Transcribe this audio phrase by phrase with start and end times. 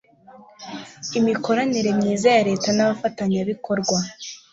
[1.19, 3.97] imikoranire myiza ya leta n'abafatanyabikorwa